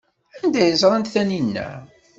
Anda 0.43 0.59
ay 0.63 0.73
ẓrant 0.81 1.11
Taninna? 1.13 1.67